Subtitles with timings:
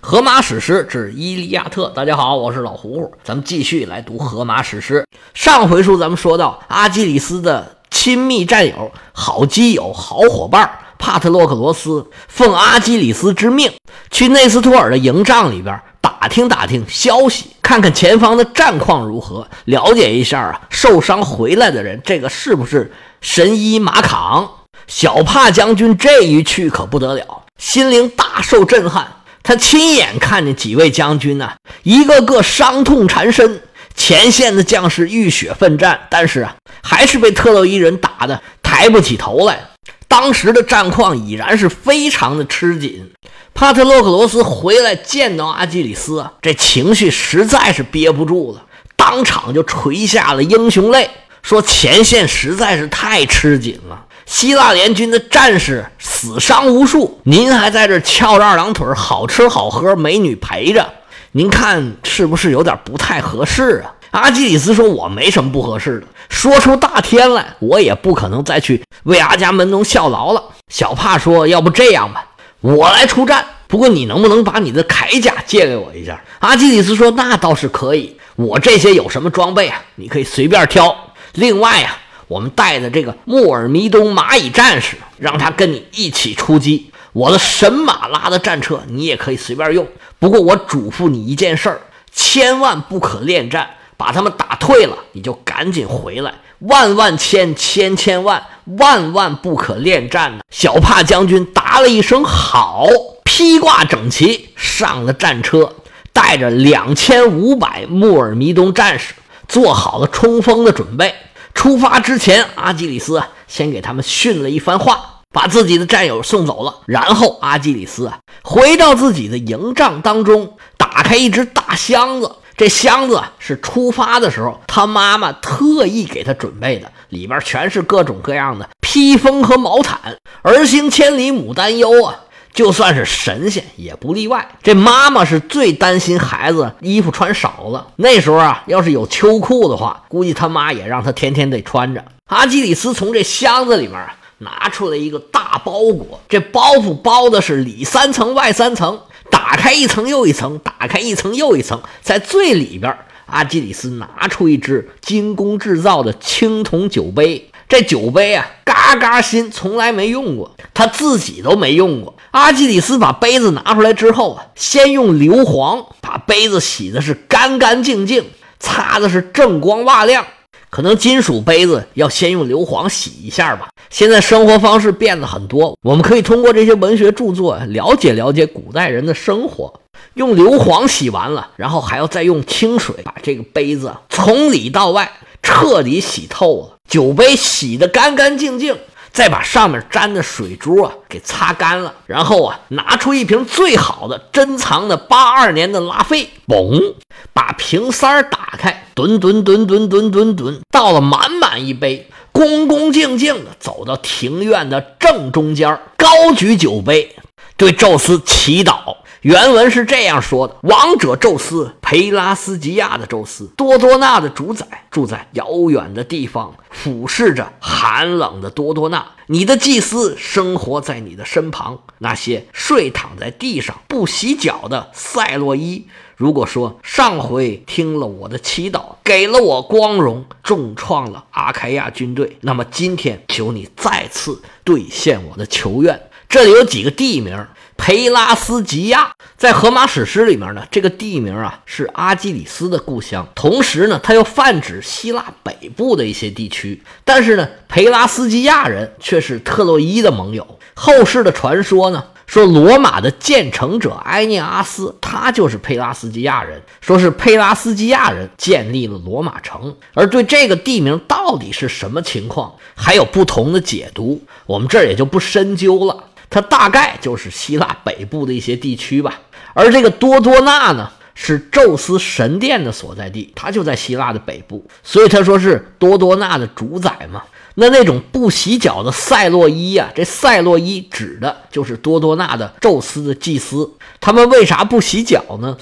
[0.00, 1.88] 荷马史诗之《伊利亚特》。
[1.92, 5.04] 大家好，我是老胡胡，咱们继续来读荷马史诗。
[5.34, 13.72] 上回书咱们说到，阿基里斯的亲密战友、好基友、好伙伴帕特洛克罗斯奉阿基里斯之命，
[14.10, 24.48] 去内斯托尔的营帐里边打听打听消息，看看前方的战况如何，了解一下啊，受伤回来的人，这个是不是神医马扛？
[24.86, 29.06] 小帕将军这一去可不得了，心灵大受震撼。
[29.42, 31.52] 他亲眼看见几位将军呢，
[31.82, 33.62] 一个个伤痛缠身，
[33.94, 39.70] 前线的将士浴血奋战，但是啊，还是被特洛伊人打的抬不起头来。
[40.06, 43.10] 当时的战况已然是非常的吃紧。
[43.54, 48.64] 帕特洛克罗斯回来见到阿基里斯，这情绪实在是憋不住了，
[48.96, 51.10] 当场就垂下了英雄泪，
[51.42, 54.04] 说前线实在是太吃紧了。
[54.28, 60.86] 希腊联军的战士死伤无数，您还在这翘着二郎腿，好吃好喝，美女陪着，
[61.32, 63.94] 您看是不是有点不太合适啊？
[64.10, 72.26] 阿基里斯说：“我没什么不合适的，说出大天来，我也不可能再去为阿伽门农效劳了。”小帕说：“要不这样吧，
[72.60, 79.80] 我来出战，不过你能不能把你的铠甲借给我一下？”阿基里斯说：“那倒是可以，我这些有什么装备啊？
[79.94, 80.94] 你可以随便挑。
[81.32, 81.96] 另外呀。”
[82.28, 86.90] 我们带的这个穆尔弥东蚂蚁战士，让他跟你一起出击。
[87.12, 89.86] 我的神马拉的战车，你也可以随便用。
[90.18, 91.80] 不过我嘱咐你一件事儿，
[92.12, 96.34] 千万不可恋战，把他们打退了，你就赶紧回来。
[96.60, 98.42] 万万千千千万
[98.78, 100.40] 万万不可恋战呢！
[100.50, 102.86] 小帕将军答了一声好，
[103.24, 105.72] 披挂整齐，上了战车，
[106.12, 109.14] 带着两千五百穆尔弥东战士，
[109.46, 111.14] 做好了冲锋的准备。
[111.58, 116.72] 出发之前，阿基里斯，先给他们训了一番话，把自己的战友送走了。
[116.86, 118.12] 然后，阿基里斯，
[118.44, 122.30] 回到自己的营帐当中，打开一只大箱子。
[122.56, 130.16] 这箱子是出发的时候他妈妈特意给他准备的，里边全是各种各样的披风和毛毯。
[130.42, 132.14] 儿行千里母担忧啊。
[132.52, 134.48] 就算是神仙也不例外。
[134.62, 137.86] 这妈妈是最担心孩子衣服穿少了。
[137.96, 142.04] 那时候啊，要是有秋裤的话，估计他妈也让他天天得穿着。
[142.26, 149.00] 阿基里斯从这箱子里面啊拿出来一个大包裹，这包袱包的是里三层外三层，
[149.30, 152.94] 打开一层又一层，打开一层又一层，在最里边，
[153.26, 157.50] 阿基里斯拿出一只精工制造的青铜酒杯。
[157.68, 162.14] 这酒杯啊，嘎嘎新，从来没用过，他自己都没用过。
[162.30, 168.24] 阿基里斯把杯子拿出来之后啊，先用硫磺把杯子洗的是干干净净，
[168.58, 170.26] 擦的是锃光瓦亮。
[170.70, 173.68] 可能金属杯子要先用硫磺洗一下吧。
[173.88, 179.80] 现在生活方式变了很多，我们可以通过这些文学著作了解了解古代人的生活。
[180.12, 185.10] 用硫磺洗完了，然后还要再用清水把这个杯子从里到外
[185.42, 186.76] 彻底洗透了。
[186.86, 188.76] 酒杯洗得干干净净，
[189.12, 196.94] 再把上面沾的水珠啊给擦干了，然后啊拿出一瓶最好的珍藏的八二年的拉菲，嘣，
[197.32, 207.16] 把瓶塞儿打开，吨吨吨吨吨吨吨，倒了满满一杯，恭恭敬敬的走到庭院的正中间，高举酒杯，
[207.56, 208.96] 对宙斯祈祷。
[209.22, 219.04] 原文是这样说的：“王者宙斯，培拉斯吉亚的宙斯，多多纳的主宰，住在遥远的地方，俯视着寒冷的多多纳。
[219.26, 221.80] 你的祭司生活在你的身旁。
[221.98, 225.86] 那些睡躺在地上不洗脚的赛洛伊，
[226.16, 236.00] 如果说上回听了我的祈祷，给了我光荣，重创了阿凯亚军队，那么今天求你再次兑现我的求愿。
[236.28, 237.46] 这里有几个地名。”
[237.78, 246.82] 佩拉斯吉亚在荷马史诗里面呢，这个地名啊是阿基里斯的故乡，同时呢，它又泛指希腊北部的一些地区。
[247.04, 250.58] 但是呢，佩拉斯基亚人却是特洛伊的盟友。
[250.74, 259.74] 后世的传说呢，说罗马的建成者埃涅阿斯，他就是佩拉斯基亚人，说是佩拉斯基亚人建立了罗马城。
[259.94, 266.04] 而对这个地名到底是什么情况，还有不同的解读，我们这儿也就不深究了。
[266.30, 269.20] 它大概就是希腊北部的一些地区吧，
[269.54, 277.22] 而这个多多纳呢，是宙斯神殿的所在地，它就在希腊的北部，所以他说是多多纳的主宰嘛。
[277.60, 283.68] 那那种不洗脚的赛洛伊呀，这赛洛伊指的就是多多纳的宙斯的祭司。
[284.00, 285.56] 他们为啥不洗脚呢？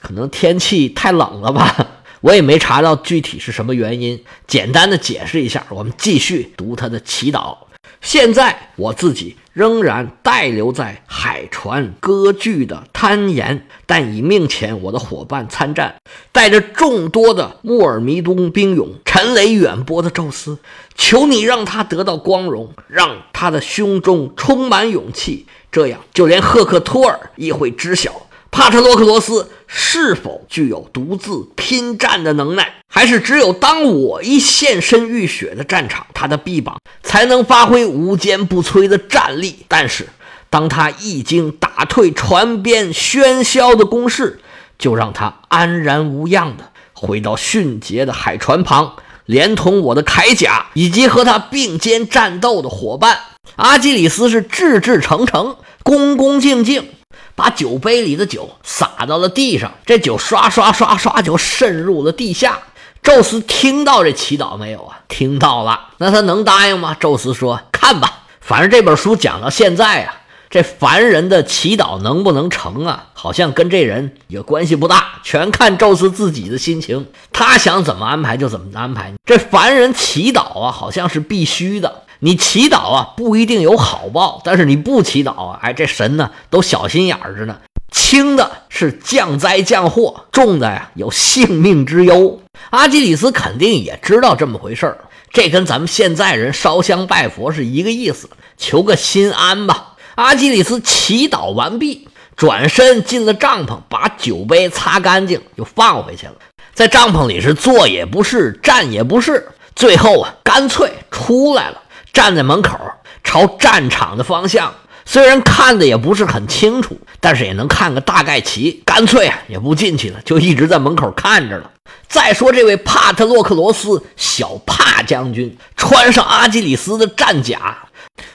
[0.00, 1.88] 可能天气太冷了吧，
[2.22, 4.24] 我也没查到具体是什么原因。
[4.46, 7.54] 简单的解释一下，我们继续读他的祈祷。
[8.00, 15.94] 现在我自己仍然待留在海船割据的滩沿，但已命遣我的伙伴参战，
[16.32, 20.58] 带着众多的莫尔弥东兵勇，陈雷远播的宙斯，
[20.96, 28.26] 求你让他得到光荣，让他的胸中充满勇气，这样就连赫克托尔亦会知晓。
[28.52, 32.74] 帕特洛克罗斯是否具有独自拼战的能耐？
[32.86, 39.64] 还是只有当我一现身浴血的战场，他的臂膀才能发挥无坚不摧的战力？
[39.68, 40.10] 但是，
[40.50, 44.38] 当他一经打退船边喧嚣的攻势，
[44.78, 53.18] 就让他安然无恙的回到迅捷的海船旁，连同我的铠甲以及和他并肩战斗的伙伴
[53.56, 56.90] 阿基里斯是志志诚诚、恭恭敬敬。
[57.34, 62.58] 把酒杯里的酒洒到了地上，这酒刷刷刷刷就渗入了地下。
[63.02, 65.00] 宙斯听到这祈祷没有啊？
[65.08, 65.88] 听到了。
[65.98, 66.96] 那他能答应吗？
[66.98, 70.14] 宙斯说：“看吧，反正这本书讲到现在啊，
[70.48, 77.08] 这凡人的祈祷能不能成啊，好像跟这人也关系不大，全看宙斯自己的心情。
[77.32, 79.12] 他想怎么安排就怎么安排。
[79.26, 87.58] 这凡人祈祷啊，好像是必须的。”你祈祷啊，不一定有好报，但是你不祈祷啊，哎，这神呢都小心眼着呢。
[87.90, 92.40] 轻的是降灾降祸，重的呀有性命之忧。
[92.70, 94.98] 阿基里斯肯定也知道这么回事儿，
[95.32, 99.94] 这跟咱们现在人烧香拜佛是一个意思，求个心安吧。
[100.14, 106.34] 阿基里斯祈祷完毕，转身进了帐篷，把酒杯擦干净，就放回去了。
[106.72, 111.81] 在帐篷里是坐也不是，站也不是，最后啊，干脆出来了。
[112.12, 112.78] 站在门口，
[113.24, 114.74] 朝战场的方向，
[115.04, 118.82] 虽然看的也不是很清楚，但是也能看个大概齐。
[118.84, 121.70] 干脆啊，也不进去了，就一直在门口看着了。
[122.08, 127.78] 再说这位帕特洛克罗斯小帕将军，穿上阿基里斯的战甲，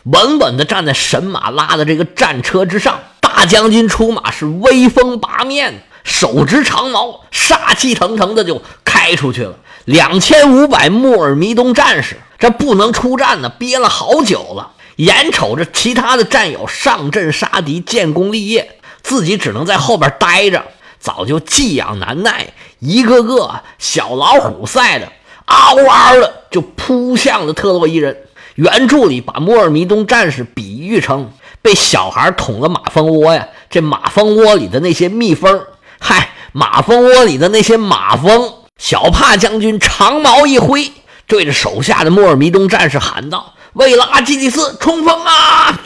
[0.04, 3.00] 稳稳地站在神马拉的这个战车之上。
[3.22, 9.56] 大将军出马是威风八面，手执长矛，杀气腾腾的就开出去了。
[9.88, 12.18] 两千五百穆尔弥东战士。
[12.38, 20.64] 这不能出战呢，憋了好久了，眼瞅着其他的战友上阵杀敌，建功立业，自己只能在后边待着，
[21.00, 22.48] 早就寄养难耐，
[22.80, 25.12] 一个个小老虎赛的，
[25.46, 28.16] 嗷嗷的就扑向了特洛伊人。
[28.56, 31.32] 原著里把摩尔弥东战士比喻成
[31.62, 35.64] 被小孩捅了马蜂窝呀，这马蜂窝里的那些蜜蜂，
[35.98, 38.54] 嗨，马蜂窝里的那些马蜂。
[38.78, 40.92] 小帕将军长矛一挥。
[41.26, 45.78] 对着手下的莫尔弥东战士喊道：“为了阿基里斯冲锋啊！”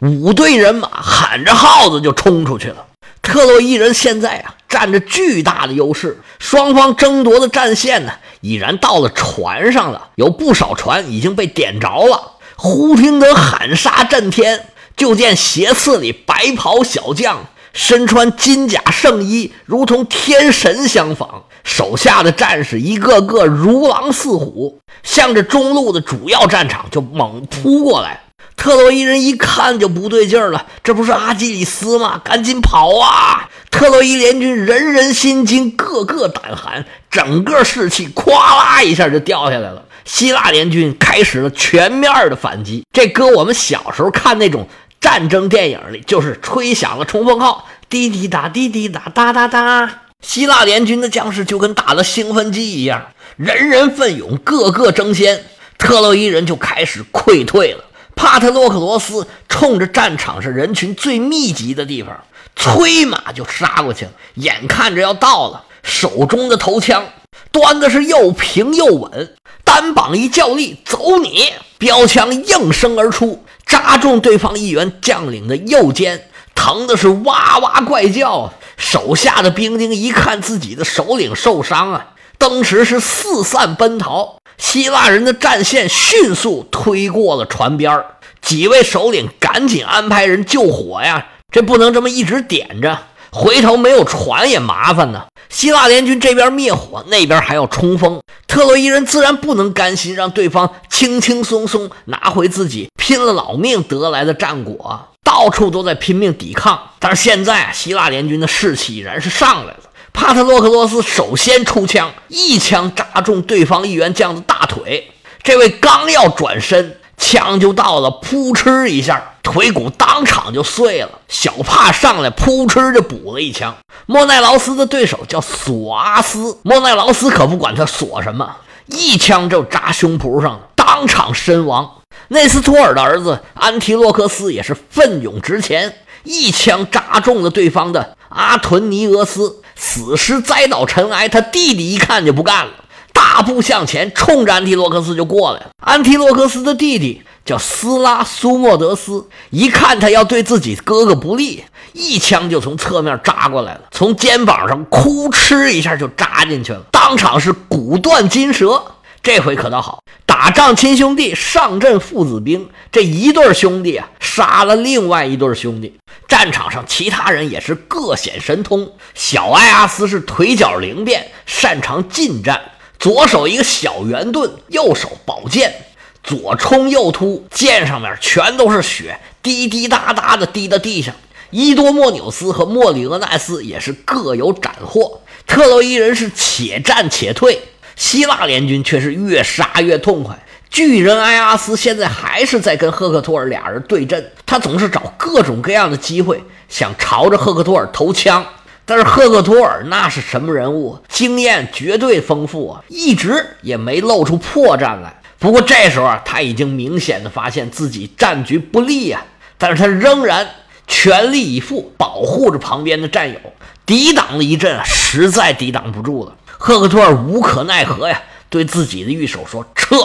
[0.00, 2.86] 五队人马喊着号子就冲出去了。
[3.22, 10.08] 特洛伊人现在啊，占着巨大的优势，双方争夺的战线呢，已然到了船上了。
[10.16, 12.32] 有不少船已经被点着了。
[12.56, 17.46] 忽听得喊杀震天，就见斜刺里白袍小将。
[17.72, 21.44] 身穿金甲圣衣，如同天神相仿。
[21.62, 28.22] 手下的战士一个个如狼似虎，向着中路的主要战场就猛扑过来。
[28.56, 32.20] 特洛伊人一看就不对劲了，这不是阿基里斯吗？
[32.24, 33.48] 赶紧跑啊！
[33.70, 39.84] 特洛伊联军人人心惊，个个胆寒，整个士气咵啦一下就掉下来了。
[40.04, 42.84] 希腊联军开始了全面的反击。
[42.92, 44.66] 这搁我们小时候看那种。
[45.00, 50.02] 战争电影里就是吹响了冲锋号，滴滴答，滴滴答，哒哒哒。
[50.20, 55.44] 希腊联军的将士就跟打了兴奋剂一样，人人奋勇，个个争先。
[55.78, 57.84] 特洛伊人就开始溃退了。
[58.14, 62.22] 帕特洛克罗斯冲着战场上人群最密集的地方，
[62.54, 64.10] 催马就杀过去了。
[64.34, 67.06] 眼看着要到了，手中的头枪
[67.50, 69.34] 端的是又平又稳，
[69.64, 71.48] 单膀一较力，走你！
[71.78, 73.42] 标枪应声而出。
[73.70, 78.52] 扎中对方一员将领的右肩，疼的是哇哇怪叫。
[78.76, 84.38] 手下的兵丁一看自己的首领受伤啊，当时是四散奔逃。
[84.58, 88.04] 希腊人的战线迅速推过了船边
[88.42, 92.98] 几位首领赶紧安排人救火呀，这不能这么一直点着，
[93.30, 95.26] 回头没有船也麻烦呢。
[95.50, 106.80] 希腊联军这边灭火，那边还要冲锋，特洛伊人自然不能甘心让对方轻轻松松拿回自己拼了老命得来的战果，到处都在拼命抵抗。
[107.00, 109.80] 但是现在希腊联军的士气已然是上来了。
[110.12, 115.10] 帕特洛克罗斯首先出枪，一枪扎中对方一员将的大腿，
[115.42, 116.96] 这位刚要转身。
[117.20, 121.10] 枪就到了，扑哧一下，腿骨当场就碎了。
[121.28, 123.76] 小帕上来，扑哧就补了一枪。
[124.06, 131.88] 莫奈劳斯的对手叫索阿斯，莫奈劳斯可不管他索什么，一枪就扎胸脯上了，当场身亡。
[132.28, 141.28] 内斯托尔的儿子安提洛克斯也是奋勇直前，一枪扎中了对方的阿屯尼俄斯，死尸栽倒尘埃。
[141.28, 142.72] 他弟弟一看就不干了，
[143.12, 145.70] 大步向前，冲着安提洛克斯就过来了。
[145.84, 158.82] 安提洛克斯的弟弟叫斯拉苏莫德斯，一看他要对自己哥哥不利，一枪就从侧面扎过来了，从肩膀上哭哧一下就扎进去了，当场是骨断筋折。
[159.22, 162.70] 这回可倒好，打仗亲兄弟，上阵父子兵。
[162.90, 165.94] 这一对兄弟啊，杀了另外一对兄弟。
[166.26, 168.90] 战场上其他人也是各显神通。
[169.14, 172.62] 小艾阿斯是腿脚灵便，擅长近战，
[173.00, 175.74] 左手一个小圆盾，右手宝剑，
[176.22, 181.14] 左冲右突，剑上面全都是血，滴滴答答的滴到地上。
[181.48, 185.22] 伊多莫纽斯和莫里厄奈斯也是各有斩获。
[185.46, 187.62] 特洛伊人是且战且退。
[187.96, 190.38] 希腊联军却是越杀越痛快。
[190.68, 198.44] 巨人埃阿斯现在还是在跟赫克托尔俩人对阵，他总是找各种各样的机会想朝着赫克托尔投枪。
[198.84, 200.98] 但是赫克托尔那是什么人物？
[201.08, 205.20] 经验绝对丰富啊，一直也没露出破绽来。
[205.38, 209.22] 不过这时候啊，他已经明显的发现自己战局不利啊，
[209.56, 210.48] 但是他仍然
[210.86, 213.38] 全力以赴保护着旁边的战友，
[213.86, 216.34] 抵挡了一阵，实在抵挡不住了。
[216.46, 219.96] 赫克托尔无可奈何呀，对自己的御手说：“撤！”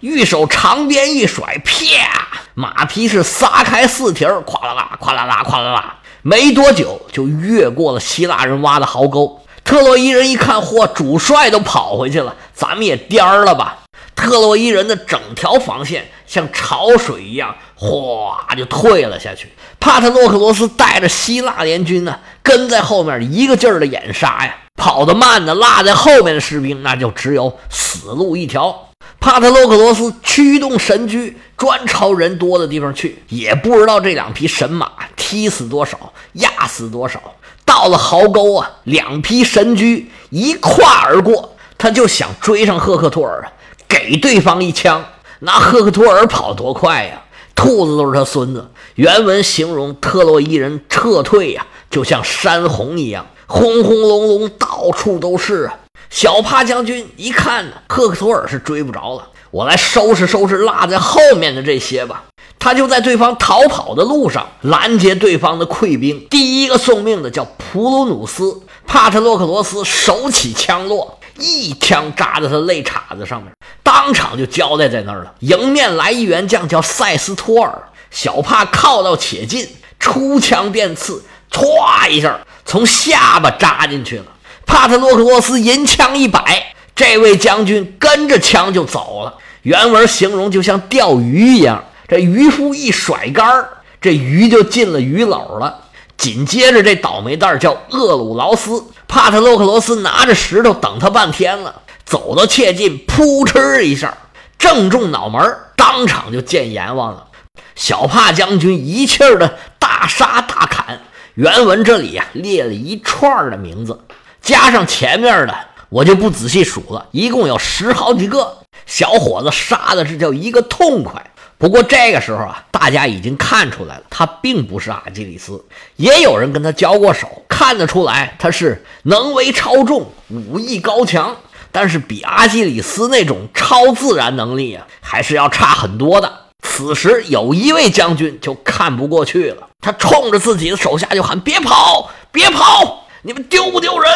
[0.00, 2.40] 御手长鞭一甩，啪！
[2.54, 9.40] 马匹是撒开四蹄儿，咵啦啦，咵啦啦，咵啦啦，没多久就越过了希腊人挖的壕沟。
[9.64, 13.78] 特洛伊人一看，嚯，主帅都跑回去了，咱们也颠儿了吧？
[14.16, 19.48] 特洛伊人的整条防线像潮水一样，哗就退了下去。
[19.78, 24.56] 帕特洛克罗斯带着希腊联军呢，跟在后面一个劲儿的掩杀呀。
[24.76, 28.89] 跑得慢的，落在后面的士兵，那就只有死路一条。
[29.20, 37.20] 帕特洛克罗斯驱动神驹，专朝人多的地方去，也不知道这两匹神马踢死多少，压死多少。
[37.66, 43.52] 到了壕沟啊，两匹神驹一跨而过，他就想追上赫克托尔啊，
[43.86, 45.04] 给对方一枪。
[45.40, 47.22] 那赫克托尔跑多快呀？
[47.54, 48.70] 兔子都是他孙子。
[48.94, 53.26] 原文形容特洛伊人撤退呀，就像山洪一样。
[53.46, 55.78] 轰轰隆隆，到处都是啊！
[56.10, 62.24] 小帕将军一看呢，赫克托尔是追不着了，我来收拾收拾落在后面的这些吧。
[62.58, 66.26] 他就在对方逃跑的路上拦截对方的溃兵。
[66.28, 73.50] 第一个送命的叫普鲁努斯，帕特洛克罗斯手起枪落，一枪扎在他肋叉子上面，
[73.82, 75.32] 当场就交代在那儿了。
[75.38, 79.66] 迎面来一员将叫塞斯托尔，小帕靠到且近，
[79.98, 81.22] 出枪便刺。
[81.50, 84.26] 唰一下，从下巴扎进去了。
[84.70, 89.34] 帕特洛克罗斯银枪一摆，这位将军跟着枪就走了。
[89.62, 93.68] 原文形容就像钓鱼一样，这渔夫一甩竿
[94.00, 95.76] 这鱼就进了鱼篓了。
[96.16, 104.16] 紧接着，这倒霉蛋叫厄鲁劳斯，帕特洛克罗斯拿着石头等他半天了，走到切近，扑哧一下，
[104.56, 105.42] 正中脑门，
[105.76, 107.26] 当场就见阎王了。
[107.74, 111.00] 小帕将军一气儿的大杀大砍。
[111.34, 113.98] 原文这里呀列了一串的名字，
[114.40, 115.54] 加上前面的
[115.88, 118.58] 我就不仔细数了，一共有十好几个。
[118.86, 121.30] 小伙子杀的是叫一个痛快。
[121.58, 125.64] 不过这个时候啊，大家已经看出来了，他并不是阿基里斯。
[125.96, 131.36] 也有人跟他交过手，看得出来他是能为超重，武艺高强，
[131.70, 136.32] 但是比阿基里斯那种超自然能力啊，还是要差很多的。
[136.62, 139.68] 此时有一位将军就看不过去了。
[139.82, 143.06] 他冲着自己的手下就喊：“别跑，别跑！
[143.22, 144.10] 你们丢不丢人？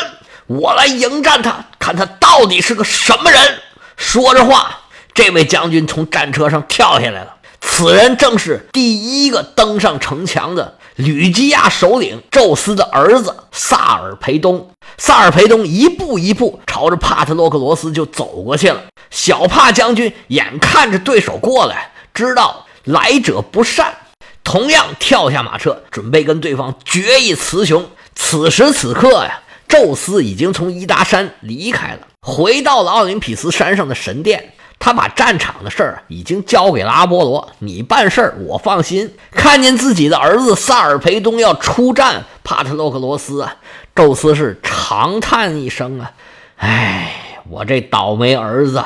[0.46, 3.58] 我来迎战他，看他到底是个什么人！”
[3.96, 4.78] 说着话，
[5.12, 7.37] 这位将军从战车上跳下来了。
[7.61, 14.70] 此人正是第一个登上城墙的吕基亚首领宙斯的儿子萨尔培东。
[14.99, 18.82] 萨尔培东一步一步朝着帕特洛克罗斯就走过去了。
[19.11, 23.94] 小帕将军眼看着对手过来，知道来者不善。
[24.42, 27.88] 同样跳下马车，准备跟对方决一雌雄。
[28.14, 34.52] 此时此刻呀，宙斯已经从伊达山离开了，回到了奥林匹斯山上的神殿。
[34.80, 39.14] 他把战场的事儿已经交给了阿波罗，你办事儿我放心。
[39.30, 43.56] 看见自己的儿子萨尔培东要出战帕特洛克罗斯啊，
[43.94, 46.12] 宙斯是长叹一声啊，
[46.56, 48.83] 哎，我这倒霉儿子。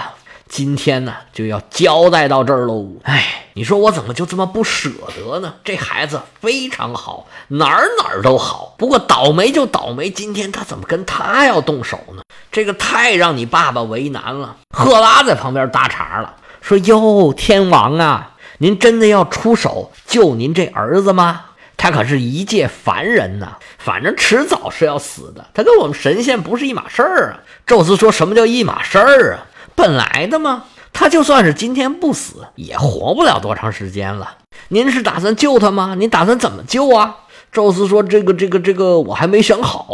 [0.49, 2.87] 今天呢，就要交代到这儿喽。
[3.03, 5.55] 哎，你说我怎么就这么不舍得呢？
[5.65, 8.77] 这孩子非常好，哪儿哪儿都好。
[8.79, 12.23] 不过倒霉就倒霉，今天他怎么跟他要动手呢？
[12.53, 14.55] 这个太让你爸爸为难了。
[14.71, 21.47] 赫拉在旁边搭茬了，说：“哟，天王啊，您真的要出手救您这儿子吗？
[21.77, 25.45] 他可是一介凡人呐，反正迟早是要死的。
[25.53, 27.43] 他跟我们神仙不是一码事儿啊。
[27.67, 29.51] 宙斯说什么叫一码事儿啊？
[29.75, 30.63] 本来的吗？
[30.93, 34.37] 他就算是今天不死，也活不了多长时间了。
[34.69, 35.95] 您是打算救他吗？
[35.97, 37.17] 您打算怎么救啊？
[37.51, 39.89] 宙斯说：“这个、这个、这个，我还没想好。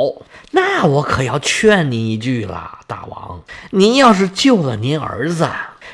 [0.50, 5.48] 那我可要劝您一句了，大王，您要是救了您儿子，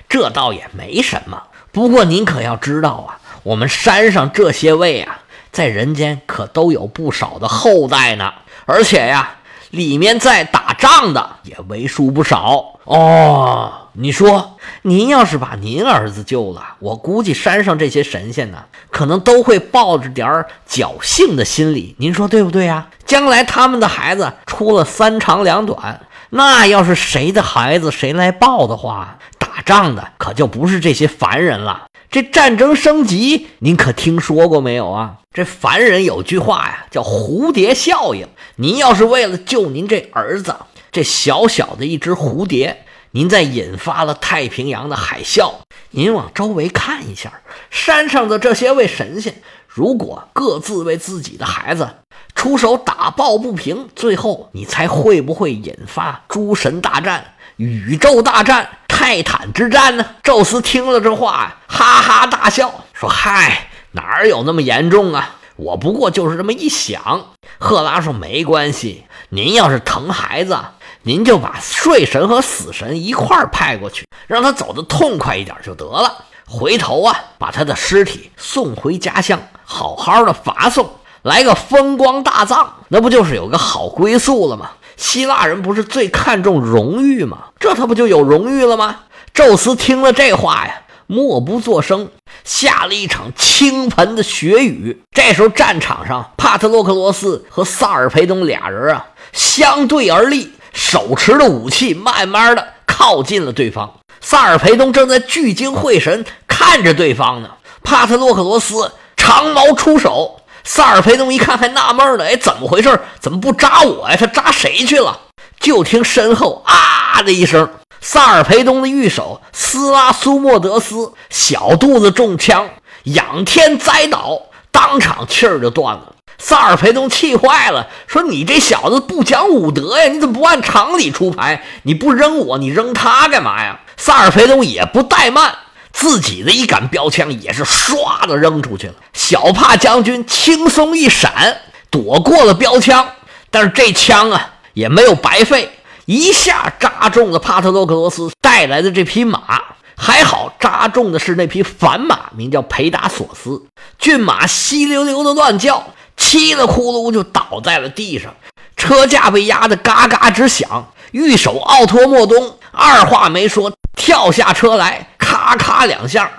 [0.08, 1.42] 这倒也没什么。
[1.70, 5.20] 不过您可要知道啊，我们山上这些位啊。”
[5.52, 8.32] 在人间可都有不少的后代呢，
[8.66, 9.38] 而且呀，
[9.70, 13.79] 里面在打仗的也为数不少哦。
[13.94, 21.96] 你说，您要是把您儿子救了，我估计山上这些神仙呢，可能都会抱着点侥幸的心理。
[21.98, 22.88] 您说对不对呀？
[23.04, 31.86] 将来他们的孩子出了三长两短，那要是谁的孩子谁来报的话，打仗的可就不是这些凡人了。
[32.10, 35.16] 这战争升级，您可听说过没有啊？
[35.32, 38.26] 这凡人有句话呀，叫蝴蝶效应。
[38.56, 40.54] 您要是为了救您这儿子，
[40.90, 45.52] 这小小的一只蝴蝶，您再引发了太平洋的海啸。
[45.90, 47.40] 您往周围看一下，
[47.70, 51.88] 山上的这些位神仙，如果各自为自己的孩子
[52.36, 58.70] 出手打抱不平，最后你猜会不会引发诸神大战、宇宙大战？
[58.86, 60.04] 泰坦之战呢？
[60.22, 65.36] 宙斯听了这话，哈哈大笑，说：“嗨，哪有那么严重啊？
[65.56, 70.58] 我不过就是这么一想。”赫拉说：“没关系，您要是疼孩子，
[71.02, 76.24] 您就把睡神和死神一块派过去，让他走得痛快一点就得了。
[76.46, 80.90] 回头啊，把他的尸体送回家乡，好好的发送，
[81.22, 87.44] 来个风光大葬，那不就是有个好归宿了吗？”希腊人不是最看重荣誉吗？
[87.58, 88.96] 这他不就有荣誉了吗？
[89.32, 92.10] 宙斯听了这话呀，默不作声，
[92.44, 95.00] 下了一场倾盆的血雨。
[95.12, 103.94] 这时候战场上，帕特洛克罗斯和萨尔培东俩人啊相对而立，手持的武器慢慢的靠近了对方。
[104.20, 107.50] 萨尔培东正在聚精会神看着对方呢。
[107.82, 110.36] 帕特洛克罗斯长矛出手。
[110.62, 113.00] 萨尔培东一看，还纳闷呢，哎，怎么回事？
[113.18, 114.16] 怎么不扎我呀？
[114.16, 115.18] 他扎谁去了？
[115.58, 117.68] 就听身后啊的一声，
[118.02, 122.68] 萨尔培东的御手斯拉苏莫德斯小肚子中枪，
[123.04, 126.14] 仰天栽倒，当场气儿就断了。
[126.40, 130.08] 萨尔培东气坏了，说：“你这小子不讲武德呀！
[130.08, 131.62] 你怎么不按常理出牌？
[131.82, 135.54] 你不扔我，你扔他干嘛呀？”萨尔培东也不怠慢。
[135.92, 143.06] 自己的一杆标枪也是唰的扔出去了，小帕将军轻松一闪，躲过了标枪，
[143.50, 145.70] 但是这枪啊也没有白费，
[146.06, 149.60] 一下扎中了帕特洛克罗斯带来的这匹马，
[149.96, 153.60] 还好扎中的是那匹反马，名叫培达索斯，
[153.98, 155.84] 骏马稀溜溜的乱叫，
[156.20, 158.32] 嘁哩呼噜就倒在了地上，
[158.76, 163.72] 车架被压得嘎嘎直响，御手奥托莫东二话没说。
[163.96, 166.30] 跳下车来，咔咔两下，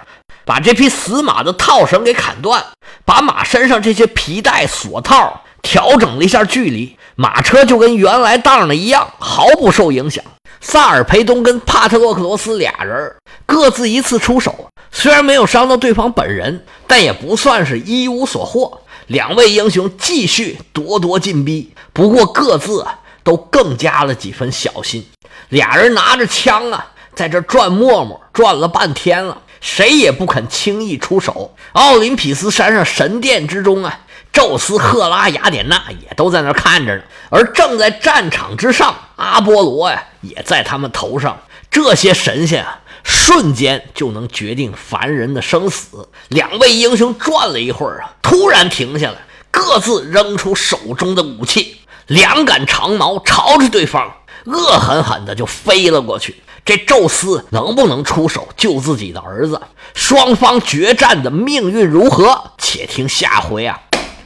[0.45, 2.63] 把这匹死马的套绳给砍断，
[3.05, 10.23] 把马身上这些皮带锁套调整了一下距离，马车就跟原来当的一样，毫不受影响。
[10.59, 13.15] 萨尔培东跟帕特洛克罗斯俩人
[13.45, 18.81] 各自一次出手，虽然没有伤到对方本人，但也不算是一无所获。
[19.11, 22.85] 两位英雄继续咄咄进逼，不过各自
[23.23, 25.05] 都更加了几分小心。
[25.49, 26.87] 俩人拿着枪啊。
[27.13, 31.53] 在这转磨磨，转了半天了，谁也不肯轻易出手。
[31.73, 33.99] 奥林匹斯山上神殿之中啊，
[34.31, 37.03] 宙斯、赫拉、雅典娜也都在那看着呢。
[37.29, 41.37] 而正在战场之上，阿波罗呀，也在他们头上。
[41.69, 46.09] 这些神仙啊，瞬间就能决定凡人的生死。
[46.29, 49.17] 两位英雄转了一会儿啊，突然停下来，
[49.49, 54.11] 各自扔出手中的武器，两杆长矛朝着对方，
[54.45, 56.41] 恶狠狠的就飞了过去。
[56.63, 59.59] 这宙斯能不能出手救自己的儿子？
[59.95, 62.51] 双方决战的命运如何？
[62.57, 63.81] 且听下回啊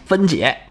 [0.05, 0.57] 分解。